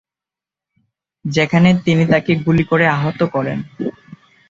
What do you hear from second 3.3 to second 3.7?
করেন।